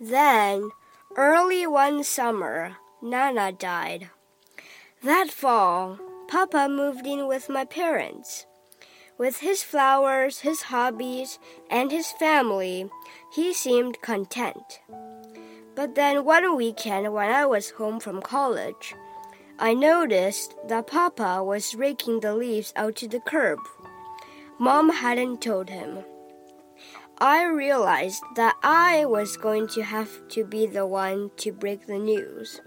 Then, 0.00 0.70
early 1.14 1.66
one 1.66 2.02
summer, 2.04 2.78
Nana 3.02 3.52
died. 3.52 4.08
That 5.02 5.30
fall, 5.30 5.98
Papa 6.26 6.68
moved 6.70 7.06
in 7.06 7.26
with 7.26 7.50
my 7.50 7.66
parents. 7.66 8.46
With 9.18 9.40
his 9.40 9.62
flowers, 9.62 10.40
his 10.40 10.62
hobbies, 10.62 11.38
and 11.70 11.92
his 11.92 12.12
family, 12.12 12.88
he 13.34 13.52
seemed 13.52 14.00
content. 14.00 14.80
But 15.74 15.96
then 15.96 16.24
one 16.24 16.56
weekend 16.56 17.12
when 17.12 17.30
I 17.30 17.44
was 17.44 17.70
home 17.70 18.00
from 18.00 18.22
college, 18.22 18.94
I 19.58 19.74
noticed 19.74 20.54
that 20.66 20.86
Papa 20.86 21.44
was 21.44 21.74
raking 21.74 22.20
the 22.20 22.34
leaves 22.34 22.72
out 22.74 22.96
to 22.96 23.08
the 23.08 23.20
curb. 23.20 23.58
Mom 24.58 24.88
hadn't 24.88 25.42
told 25.42 25.68
him. 25.68 25.98
I 27.22 27.44
realized 27.44 28.24
that 28.36 28.56
I 28.62 29.04
was 29.04 29.36
going 29.36 29.68
to 29.76 29.82
have 29.82 30.26
to 30.28 30.42
be 30.42 30.64
the 30.64 30.86
one 30.86 31.30
to 31.36 31.52
break 31.52 31.86
the 31.86 31.98
news. 31.98 32.62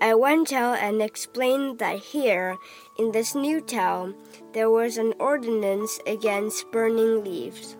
I 0.00 0.14
went 0.14 0.50
out 0.50 0.78
and 0.78 1.02
explained 1.02 1.78
that 1.78 1.98
here, 1.98 2.56
in 2.98 3.12
this 3.12 3.34
new 3.34 3.60
town, 3.60 4.14
there 4.54 4.70
was 4.70 4.96
an 4.96 5.12
ordinance 5.18 6.00
against 6.06 6.72
burning 6.72 7.22
leaves. 7.22 7.76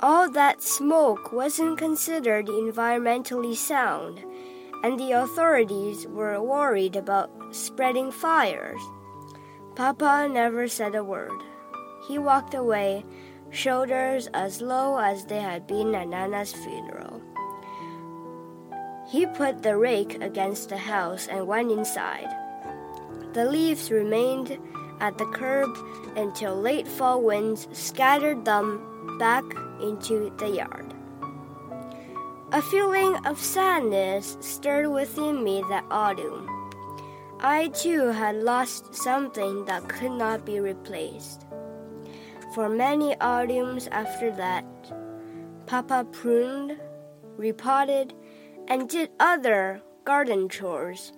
All 0.00 0.30
that 0.32 0.60
smoke 0.60 1.32
wasn't 1.32 1.78
considered 1.78 2.48
environmentally 2.48 3.56
sound, 3.56 4.22
and 4.84 5.00
the 5.00 5.12
authorities 5.12 6.06
were 6.06 6.42
worried 6.42 6.94
about 6.94 7.30
spreading 7.52 8.12
fires. 8.12 8.82
Papa 9.76 10.28
never 10.30 10.68
said 10.68 10.94
a 10.94 11.02
word. 11.02 11.40
He 12.06 12.18
walked 12.18 12.52
away 12.52 13.04
shoulders 13.50 14.28
as 14.34 14.60
low 14.60 14.98
as 14.98 15.24
they 15.24 15.40
had 15.40 15.66
been 15.66 15.94
at 15.94 16.08
Nana's 16.08 16.52
funeral. 16.52 17.22
He 19.10 19.26
put 19.26 19.62
the 19.62 19.76
rake 19.76 20.22
against 20.22 20.68
the 20.68 20.76
house 20.76 21.28
and 21.28 21.46
went 21.46 21.72
inside. 21.72 22.28
The 23.32 23.44
leaves 23.44 23.90
remained 23.90 24.58
at 25.00 25.16
the 25.16 25.26
curb 25.26 25.70
until 26.16 26.60
late 26.60 26.86
fall 26.86 27.22
winds 27.22 27.68
scattered 27.72 28.44
them 28.44 29.16
back 29.18 29.44
into 29.80 30.32
the 30.38 30.50
yard. 30.50 30.94
A 32.52 32.62
feeling 32.62 33.14
of 33.26 33.38
sadness 33.38 34.36
stirred 34.40 34.88
within 34.88 35.44
me 35.44 35.62
that 35.68 35.84
autumn. 35.90 36.48
I 37.40 37.68
too 37.68 38.08
had 38.08 38.36
lost 38.36 38.94
something 38.94 39.64
that 39.66 39.88
could 39.88 40.12
not 40.12 40.44
be 40.44 40.58
replaced. 40.58 41.46
For 42.58 42.68
many 42.68 43.14
autumns 43.20 43.86
after 43.92 44.32
that, 44.32 44.64
Papa 45.66 46.04
pruned, 46.10 46.76
repotted, 47.36 48.14
and 48.66 48.88
did 48.88 49.10
other 49.20 49.80
garden 50.02 50.48
chores, 50.48 51.12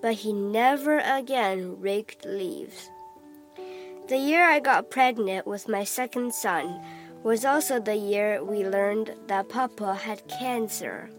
but 0.00 0.14
he 0.14 0.32
never 0.32 1.00
again 1.00 1.80
raked 1.80 2.24
leaves. 2.24 2.90
The 4.06 4.18
year 4.18 4.44
I 4.44 4.60
got 4.60 4.88
pregnant 4.88 5.48
with 5.48 5.66
my 5.66 5.82
second 5.82 6.32
son 6.32 6.80
was 7.24 7.44
also 7.44 7.80
the 7.80 7.96
year 7.96 8.44
we 8.44 8.64
learned 8.64 9.16
that 9.26 9.48
Papa 9.48 9.96
had 9.96 10.28
cancer. 10.28 11.10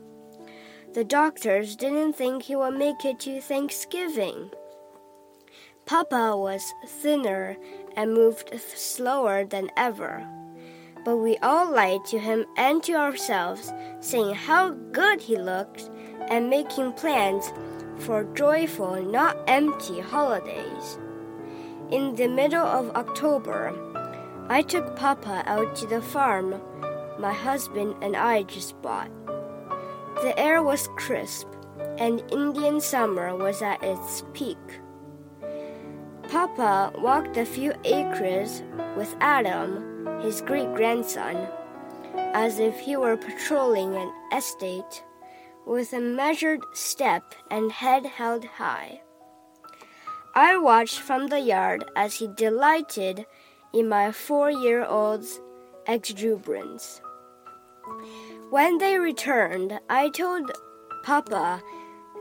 The 0.93 1.03
doctors 1.03 1.75
didn't 1.75 2.13
think 2.13 2.43
he 2.43 2.55
would 2.55 2.77
make 2.77 3.03
it 3.03 3.19
to 3.27 3.41
Thanksgiving. 3.41 4.51
Papa 5.85 6.35
was 6.35 6.73
thinner 6.87 7.57
and 7.95 8.13
moved 8.13 8.59
slower 8.59 9.45
than 9.45 9.69
ever. 9.77 10.27
But 11.03 11.17
we 11.17 11.37
all 11.37 11.69
lied 11.71 12.05
to 12.05 12.17
him 12.17 12.45
and 12.57 12.81
to 12.83 12.93
ourselves, 12.93 13.71
saying 13.99 14.33
how 14.33 14.71
good 14.91 15.21
he 15.21 15.37
looked 15.37 15.89
and 16.29 16.49
making 16.49 16.93
plans 16.93 17.51
for 17.99 18.23
joyful, 18.33 19.01
not 19.03 19.37
empty 19.47 19.99
holidays. 19.99 20.97
In 21.91 22.15
the 22.15 22.27
middle 22.27 22.65
of 22.65 22.95
October, 22.95 23.71
I 24.49 24.63
took 24.63 24.95
Papa 24.95 25.43
out 25.45 25.75
to 25.77 25.87
the 25.87 26.01
farm 26.01 26.59
my 27.19 27.33
husband 27.33 27.95
and 28.01 28.15
I 28.15 28.43
just 28.43 28.81
bought. 28.81 29.11
The 30.21 30.33
air 30.37 30.61
was 30.63 30.89
crisp, 30.95 31.47
and 31.97 32.23
Indian 32.31 32.81
summer 32.81 33.35
was 33.35 33.61
at 33.61 33.83
its 33.83 34.23
peak. 34.33 34.57
Papa 36.29 36.91
walked 36.97 37.37
a 37.37 37.45
few 37.45 37.73
acres 37.83 38.63
with 38.97 39.15
Adam, 39.19 40.21
his 40.21 40.41
great 40.41 40.73
grandson, 40.73 41.47
as 42.33 42.59
if 42.59 42.79
he 42.79 42.97
were 42.97 43.15
patrolling 43.15 43.95
an 43.95 44.11
estate 44.33 45.03
with 45.65 45.93
a 45.93 45.99
measured 45.99 46.61
step 46.73 47.35
and 47.51 47.71
head 47.71 48.05
held 48.05 48.45
high. 48.45 49.01
I 50.33 50.57
watched 50.57 50.99
from 50.99 51.27
the 51.27 51.39
yard 51.39 51.85
as 51.95 52.15
he 52.15 52.27
delighted 52.27 53.25
in 53.73 53.87
my 53.87 54.11
four 54.11 54.49
year 54.49 54.83
old's 54.83 55.39
exuberance. 55.87 57.01
When 58.49 58.79
they 58.79 58.97
returned, 58.97 59.79
I 59.89 60.09
told 60.09 60.51
Papa 61.03 61.61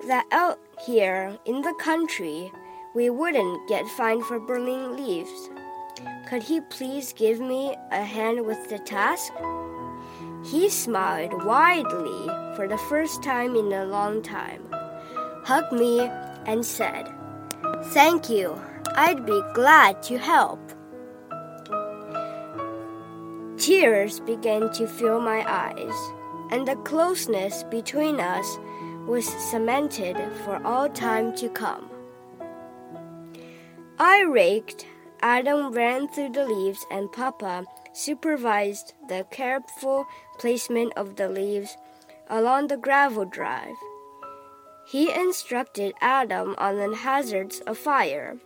that 0.06 0.26
out 0.30 0.58
here 0.86 1.38
in 1.46 1.62
the 1.62 1.74
country, 1.80 2.52
we 2.94 3.10
wouldn't 3.10 3.68
get 3.68 3.86
fined 3.88 4.24
for 4.24 4.38
burning 4.38 4.96
leaves. 4.96 5.50
Could 6.28 6.44
he 6.44 6.60
please 6.60 7.12
give 7.12 7.40
me 7.40 7.76
a 7.90 8.04
hand 8.04 8.46
with 8.46 8.68
the 8.68 8.78
task? 8.78 9.32
He 10.44 10.68
smiled 10.68 11.44
widely 11.44 12.28
for 12.54 12.68
the 12.68 12.78
first 12.88 13.22
time 13.22 13.56
in 13.56 13.72
a 13.72 13.84
long 13.84 14.22
time, 14.22 14.62
hugged 15.44 15.72
me, 15.72 16.08
and 16.46 16.64
said, 16.64 17.12
Thank 17.86 18.30
you. 18.30 18.60
I'd 18.96 19.26
be 19.26 19.42
glad 19.54 20.02
to 20.04 20.18
help. 20.18 20.60
Tears 23.58 24.20
began 24.20 24.70
to 24.74 24.86
fill 24.86 25.20
my 25.20 25.44
eyes, 25.48 26.12
and 26.52 26.68
the 26.68 26.76
closeness 26.84 27.64
between 27.64 28.20
us 28.20 28.46
was 29.06 29.26
cemented 29.50 30.16
for 30.44 30.64
all 30.64 30.88
time 30.88 31.34
to 31.36 31.48
come. 31.48 31.90
I 33.98 34.22
raked, 34.22 34.86
Adam 35.20 35.70
ran 35.70 36.08
through 36.08 36.30
the 36.30 36.46
leaves, 36.46 36.84
and 36.90 37.12
Papa 37.12 37.64
supervised 37.92 38.92
the 39.08 39.24
careful 39.30 40.06
placement 40.38 40.92
of 40.96 41.14
the 41.14 41.28
leaves 41.28 41.76
along 42.28 42.66
the 42.66 42.76
gravel 42.76 43.24
drive. 43.24 43.76
He 44.86 45.12
instructed 45.12 45.94
Adam 46.00 46.56
on 46.58 46.76
the 46.76 46.96
hazards 46.96 47.60
of 47.60 47.78
fire. 47.78 48.36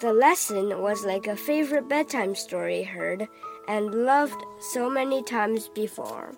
The 0.00 0.12
lesson 0.12 0.80
was 0.80 1.04
like 1.04 1.26
a 1.26 1.36
favorite 1.36 1.88
bedtime 1.88 2.34
story 2.34 2.82
heard 2.82 3.28
and 3.68 4.06
loved 4.06 4.42
so 4.72 4.88
many 4.88 5.22
times 5.22 5.68
before. 5.68 6.34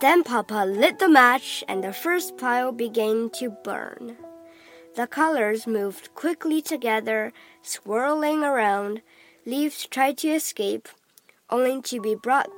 Then 0.00 0.24
Papa 0.24 0.64
lit 0.66 0.98
the 0.98 1.08
match 1.08 1.62
and 1.68 1.82
the 1.82 1.92
first 1.92 2.36
pile 2.36 2.72
began 2.72 3.30
to 3.34 3.50
burn. 3.50 4.16
The 4.98 5.06
colors 5.06 5.64
moved 5.64 6.12
quickly 6.16 6.60
together, 6.60 7.32
swirling 7.62 8.42
around. 8.42 9.00
Leaves 9.46 9.86
tried 9.86 10.18
to 10.18 10.28
escape, 10.30 10.88
only 11.50 11.80
to 11.82 12.00
be 12.00 12.16
brought 12.16 12.50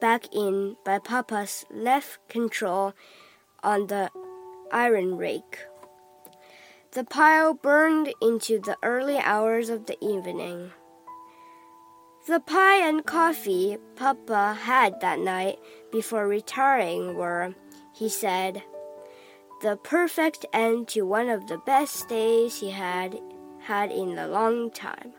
back 0.00 0.24
in 0.34 0.76
by 0.84 0.98
Papa's 0.98 1.64
left 1.70 2.18
control 2.28 2.94
on 3.62 3.86
the 3.86 4.10
iron 4.72 5.16
rake. 5.16 5.66
The 6.90 7.04
pile 7.04 7.54
burned 7.54 8.12
into 8.20 8.58
the 8.58 8.76
early 8.82 9.18
hours 9.18 9.70
of 9.70 9.86
the 9.86 10.04
evening. 10.04 10.72
The 12.26 12.40
pie 12.40 12.88
and 12.88 13.06
coffee 13.06 13.78
Papa 13.94 14.58
had 14.62 15.00
that 15.00 15.20
night 15.20 15.60
before 15.92 16.26
retiring 16.26 17.14
were, 17.14 17.54
he 17.94 18.08
said, 18.08 18.64
the 19.60 19.76
perfect 19.76 20.46
end 20.52 20.88
to 20.88 21.02
one 21.02 21.28
of 21.28 21.48
the 21.48 21.58
best 21.58 22.08
days 22.08 22.60
he 22.60 22.70
had 22.70 23.18
had 23.60 23.90
in 23.90 24.16
a 24.18 24.28
long 24.28 24.70
time. 24.70 25.12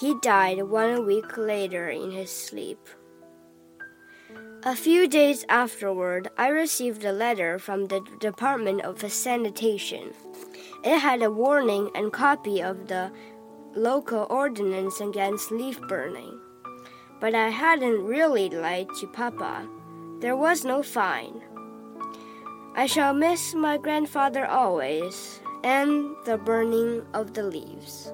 He 0.00 0.14
died 0.20 0.62
one 0.62 1.06
week 1.06 1.36
later 1.36 1.88
in 1.88 2.10
his 2.10 2.30
sleep. 2.30 2.88
A 4.64 4.74
few 4.74 5.06
days 5.06 5.44
afterward, 5.48 6.28
I 6.36 6.48
received 6.48 7.04
a 7.04 7.12
letter 7.12 7.58
from 7.58 7.86
the 7.86 8.00
Department 8.18 8.82
of 8.82 9.00
Sanitation. 9.10 10.12
It 10.82 10.98
had 10.98 11.22
a 11.22 11.30
warning 11.30 11.90
and 11.94 12.12
copy 12.12 12.60
of 12.60 12.88
the 12.88 13.12
local 13.76 14.26
ordinance 14.28 15.00
against 15.00 15.52
leaf 15.52 15.80
burning. 15.82 16.40
But 17.20 17.34
I 17.34 17.50
hadn't 17.50 18.04
really 18.04 18.50
lied 18.50 18.88
to 18.98 19.06
Papa. 19.06 19.68
There 20.20 20.36
was 20.36 20.64
no 20.64 20.82
fine. 20.82 21.42
I 22.76 22.84
shall 22.84 23.14
miss 23.14 23.54
my 23.54 23.78
grandfather 23.78 24.44
always, 24.44 25.40
and 25.64 26.14
the 26.26 26.36
burning 26.36 27.06
of 27.14 27.32
the 27.32 27.42
leaves. 27.42 28.12